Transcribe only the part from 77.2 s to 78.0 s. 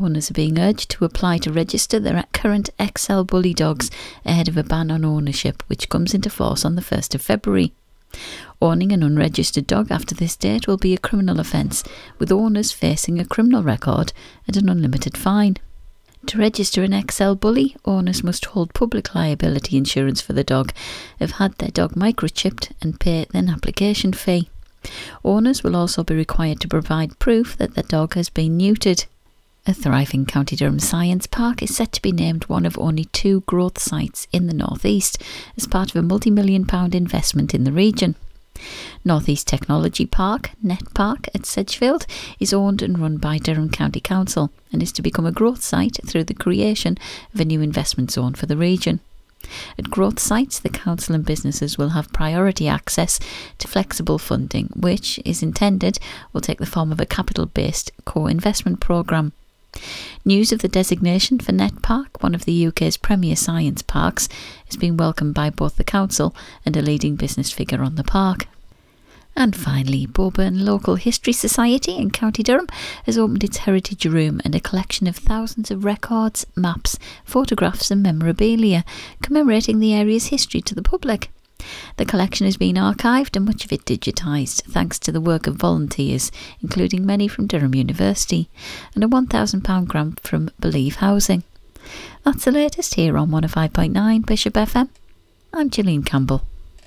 photographs,